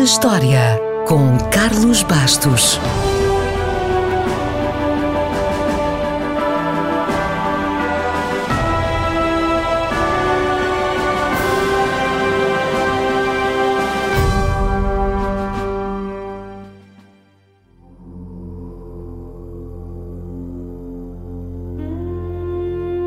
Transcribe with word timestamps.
na 0.00 0.04
História, 0.04 0.80
com 1.06 1.36
Carlos 1.50 2.02
Bastos. 2.02 2.80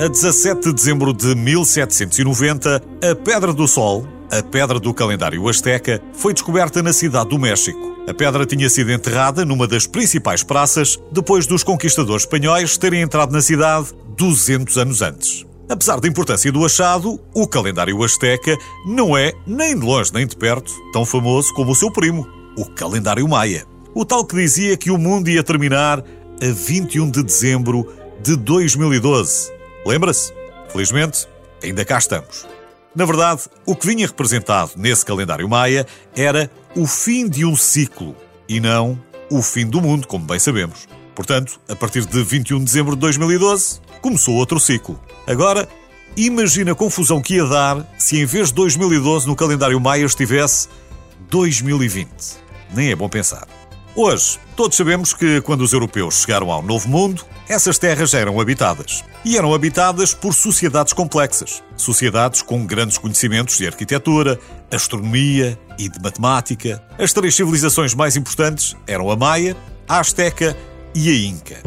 A 0.00 0.08
17 0.08 0.60
de 0.62 0.72
dezembro 0.72 1.12
de 1.12 1.34
1790, 1.34 2.82
a 3.02 3.14
Pedra 3.14 3.52
do 3.52 3.68
Sol, 3.68 4.06
a 4.30 4.42
pedra 4.42 4.78
do 4.78 4.92
calendário 4.94 5.48
asteca, 5.48 6.02
foi 6.12 6.32
descoberta 6.32 6.82
na 6.82 6.92
cidade 6.92 7.30
do 7.30 7.38
México. 7.38 7.96
A 8.08 8.14
pedra 8.14 8.46
tinha 8.46 8.68
sido 8.70 8.90
enterrada 8.90 9.44
numa 9.44 9.66
das 9.66 9.86
principais 9.86 10.42
praças 10.42 10.98
depois 11.12 11.46
dos 11.46 11.62
conquistadores 11.62 12.22
espanhóis 12.22 12.76
terem 12.76 13.02
entrado 13.02 13.32
na 13.32 13.42
cidade 13.42 13.88
200 14.16 14.78
anos 14.78 15.02
antes. 15.02 15.46
Apesar 15.68 16.00
da 16.00 16.08
importância 16.08 16.50
do 16.50 16.64
achado, 16.64 17.20
o 17.34 17.46
calendário 17.46 18.02
asteca 18.02 18.56
não 18.86 19.16
é, 19.16 19.32
nem 19.46 19.78
de 19.78 19.84
longe 19.84 20.12
nem 20.12 20.26
de 20.26 20.36
perto, 20.36 20.72
tão 20.92 21.04
famoso 21.04 21.52
como 21.52 21.72
o 21.72 21.76
seu 21.76 21.90
primo, 21.90 22.26
o 22.56 22.64
calendário 22.64 23.28
maia. 23.28 23.66
O 23.94 24.04
tal 24.04 24.24
que 24.24 24.36
dizia 24.36 24.76
que 24.76 24.90
o 24.90 24.96
mundo 24.96 25.28
ia 25.28 25.42
terminar 25.42 26.00
a 26.00 26.52
21 26.52 27.10
de 27.10 27.22
dezembro 27.22 27.86
de 28.22 28.36
2012 28.36 29.58
Lembra-se? 29.88 30.34
Felizmente, 30.68 31.26
ainda 31.62 31.82
cá 31.82 31.96
estamos. 31.96 32.46
Na 32.98 33.04
verdade, 33.04 33.42
o 33.64 33.76
que 33.76 33.86
vinha 33.86 34.08
representado 34.08 34.72
nesse 34.74 35.06
calendário 35.06 35.48
maia 35.48 35.86
era 36.16 36.50
o 36.74 36.84
fim 36.84 37.28
de 37.28 37.44
um 37.44 37.54
ciclo 37.54 38.16
e 38.48 38.58
não 38.58 39.00
o 39.30 39.40
fim 39.40 39.64
do 39.64 39.80
mundo, 39.80 40.08
como 40.08 40.26
bem 40.26 40.40
sabemos. 40.40 40.88
Portanto, 41.14 41.60
a 41.68 41.76
partir 41.76 42.04
de 42.04 42.24
21 42.24 42.58
de 42.58 42.64
dezembro 42.64 42.96
de 42.96 43.00
2012, 43.02 43.80
começou 44.02 44.34
outro 44.34 44.58
ciclo. 44.58 45.00
Agora, 45.28 45.68
imagina 46.16 46.72
a 46.72 46.74
confusão 46.74 47.22
que 47.22 47.36
ia 47.36 47.46
dar 47.46 47.86
se 47.96 48.20
em 48.20 48.26
vez 48.26 48.48
de 48.48 48.54
2012 48.54 49.28
no 49.28 49.36
calendário 49.36 49.78
maia 49.78 50.04
estivesse 50.04 50.68
2020. 51.30 52.08
Nem 52.74 52.90
é 52.90 52.96
bom 52.96 53.08
pensar. 53.08 53.46
Hoje, 53.94 54.38
todos 54.54 54.76
sabemos 54.76 55.12
que 55.12 55.40
quando 55.40 55.62
os 55.62 55.72
europeus 55.72 56.20
chegaram 56.22 56.52
ao 56.52 56.62
Novo 56.62 56.88
Mundo, 56.88 57.24
essas 57.48 57.78
terras 57.78 58.14
eram 58.14 58.40
habitadas. 58.40 59.02
E 59.24 59.36
eram 59.36 59.52
habitadas 59.52 60.14
por 60.14 60.34
sociedades 60.34 60.92
complexas. 60.92 61.62
Sociedades 61.76 62.42
com 62.42 62.64
grandes 62.64 62.98
conhecimentos 62.98 63.56
de 63.58 63.66
arquitetura, 63.66 64.38
astronomia 64.70 65.58
e 65.78 65.88
de 65.88 66.00
matemática. 66.00 66.82
As 66.98 67.12
três 67.12 67.34
civilizações 67.34 67.94
mais 67.94 68.16
importantes 68.16 68.76
eram 68.86 69.10
a 69.10 69.16
Maia, 69.16 69.56
a 69.88 69.98
Azteca 69.98 70.56
e 70.94 71.08
a 71.08 71.28
Inca. 71.28 71.62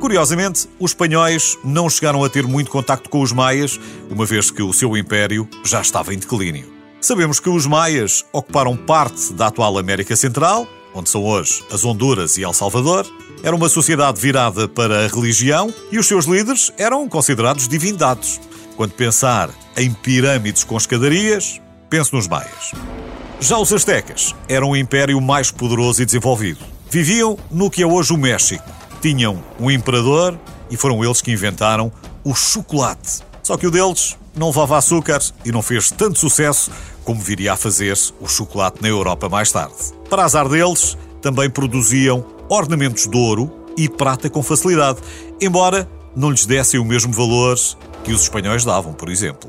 Curiosamente, 0.00 0.68
os 0.80 0.90
espanhóis 0.90 1.56
não 1.62 1.88
chegaram 1.88 2.24
a 2.24 2.28
ter 2.28 2.44
muito 2.44 2.70
contacto 2.70 3.08
com 3.08 3.20
os 3.20 3.30
maias, 3.30 3.78
uma 4.10 4.26
vez 4.26 4.50
que 4.50 4.62
o 4.62 4.72
seu 4.72 4.96
império 4.96 5.48
já 5.64 5.80
estava 5.80 6.12
em 6.12 6.18
declínio. 6.18 6.72
Sabemos 7.00 7.38
que 7.38 7.48
os 7.48 7.66
maias 7.66 8.24
ocuparam 8.32 8.76
parte 8.76 9.32
da 9.32 9.46
atual 9.46 9.78
América 9.78 10.16
Central 10.16 10.66
onde 10.94 11.08
são 11.08 11.24
hoje 11.24 11.64
as 11.70 11.84
Honduras 11.84 12.36
e 12.36 12.42
El 12.42 12.52
Salvador, 12.52 13.06
era 13.42 13.54
uma 13.56 13.68
sociedade 13.68 14.20
virada 14.20 14.68
para 14.68 15.04
a 15.04 15.08
religião 15.08 15.72
e 15.90 15.98
os 15.98 16.06
seus 16.06 16.26
líderes 16.26 16.72
eram 16.78 17.08
considerados 17.08 17.66
divindades. 17.66 18.40
Quando 18.76 18.92
pensar 18.92 19.50
em 19.76 19.92
pirâmides 19.92 20.64
com 20.64 20.76
escadarias, 20.76 21.60
pense 21.90 22.12
nos 22.12 22.28
maias. 22.28 22.72
Já 23.40 23.58
os 23.58 23.72
astecas 23.72 24.34
eram 24.48 24.70
o 24.70 24.76
império 24.76 25.20
mais 25.20 25.50
poderoso 25.50 26.00
e 26.00 26.06
desenvolvido. 26.06 26.60
Viviam 26.88 27.36
no 27.50 27.70
que 27.70 27.82
é 27.82 27.86
hoje 27.86 28.12
o 28.12 28.16
México. 28.16 28.64
Tinham 29.00 29.42
um 29.58 29.70
imperador 29.70 30.38
e 30.70 30.76
foram 30.76 31.02
eles 31.04 31.20
que 31.20 31.32
inventaram 31.32 31.90
o 32.22 32.34
chocolate. 32.34 33.20
Só 33.42 33.56
que 33.56 33.66
o 33.66 33.70
deles 33.70 34.16
não 34.36 34.48
levava 34.48 34.78
açúcar 34.78 35.20
e 35.44 35.50
não 35.50 35.60
fez 35.60 35.90
tanto 35.90 36.18
sucesso 36.18 36.70
como 37.04 37.20
viria 37.20 37.52
a 37.52 37.56
fazer 37.56 37.96
o 38.20 38.28
chocolate 38.28 38.80
na 38.80 38.88
Europa 38.88 39.28
mais 39.28 39.50
tarde. 39.50 39.74
Para 40.08 40.24
azar 40.24 40.48
deles, 40.48 40.96
também 41.20 41.48
produziam 41.48 42.24
ornamentos 42.48 43.06
de 43.06 43.16
ouro 43.16 43.50
e 43.76 43.88
prata 43.88 44.28
com 44.28 44.42
facilidade, 44.42 45.00
embora 45.40 45.88
não 46.14 46.30
lhes 46.30 46.44
dessem 46.44 46.78
o 46.78 46.84
mesmo 46.84 47.12
valor 47.12 47.56
que 48.04 48.12
os 48.12 48.22
espanhóis 48.22 48.64
davam, 48.64 48.92
por 48.92 49.08
exemplo. 49.08 49.48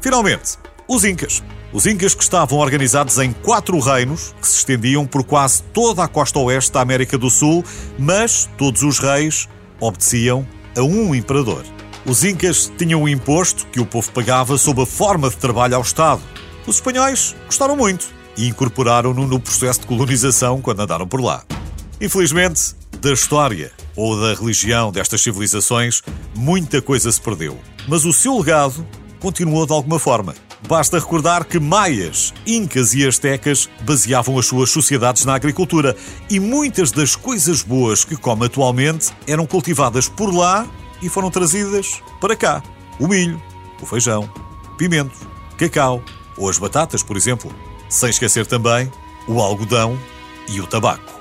Finalmente, 0.00 0.56
os 0.88 1.04
Incas. 1.04 1.42
Os 1.72 1.84
Incas 1.84 2.14
que 2.14 2.22
estavam 2.22 2.58
organizados 2.58 3.18
em 3.18 3.30
quatro 3.30 3.78
reinos 3.78 4.34
que 4.40 4.48
se 4.48 4.56
estendiam 4.56 5.06
por 5.06 5.22
quase 5.22 5.62
toda 5.64 6.02
a 6.02 6.08
costa 6.08 6.38
oeste 6.38 6.72
da 6.72 6.80
América 6.80 7.18
do 7.18 7.28
Sul, 7.28 7.62
mas 7.98 8.48
todos 8.56 8.82
os 8.82 8.98
reis 8.98 9.48
obedeciam 9.78 10.46
a 10.76 10.82
um 10.82 11.14
imperador. 11.14 11.64
Os 12.06 12.24
Incas 12.24 12.72
tinham 12.78 13.02
um 13.02 13.08
imposto 13.08 13.66
que 13.66 13.80
o 13.80 13.86
povo 13.86 14.10
pagava 14.12 14.56
sob 14.56 14.82
a 14.82 14.86
forma 14.86 15.28
de 15.28 15.36
trabalho 15.36 15.76
ao 15.76 15.82
Estado. 15.82 16.22
Os 16.66 16.76
espanhóis 16.76 17.34
gostaram 17.46 17.76
muito 17.76 18.08
e 18.36 18.46
incorporaram-no 18.46 19.26
no 19.26 19.40
processo 19.40 19.80
de 19.80 19.86
colonização 19.86 20.60
quando 20.60 20.80
andaram 20.80 21.06
por 21.06 21.20
lá. 21.20 21.44
Infelizmente, 22.00 22.74
da 23.00 23.12
história 23.12 23.72
ou 23.96 24.18
da 24.20 24.34
religião 24.34 24.92
destas 24.92 25.20
civilizações, 25.20 26.02
muita 26.34 26.80
coisa 26.80 27.10
se 27.10 27.20
perdeu. 27.20 27.58
Mas 27.86 28.04
o 28.04 28.12
seu 28.12 28.38
legado 28.38 28.86
continuou 29.20 29.66
de 29.66 29.72
alguma 29.72 29.98
forma. 29.98 30.34
Basta 30.66 30.98
recordar 30.98 31.44
que 31.44 31.58
maias, 31.58 32.32
incas 32.46 32.94
e 32.94 33.06
astecas 33.06 33.68
baseavam 33.82 34.38
as 34.38 34.46
suas 34.46 34.70
sociedades 34.70 35.24
na 35.24 35.34
agricultura 35.34 35.96
e 36.28 36.40
muitas 36.40 36.90
das 36.90 37.14
coisas 37.14 37.62
boas 37.62 38.04
que 38.04 38.16
come 38.16 38.46
atualmente 38.46 39.12
eram 39.26 39.46
cultivadas 39.46 40.08
por 40.08 40.34
lá 40.34 40.66
e 41.02 41.08
foram 41.08 41.30
trazidas 41.30 42.02
para 42.20 42.36
cá. 42.36 42.62
O 42.98 43.06
milho, 43.06 43.40
o 43.80 43.86
feijão, 43.86 44.28
pimento, 44.76 45.18
cacau 45.56 46.02
ou 46.36 46.48
as 46.48 46.58
batatas, 46.58 47.02
por 47.02 47.16
exemplo. 47.16 47.50
Sem 47.88 48.10
esquecer 48.10 48.46
também 48.46 48.90
o 49.26 49.40
algodão 49.40 49.98
e 50.48 50.60
o 50.60 50.66
tabaco. 50.66 51.17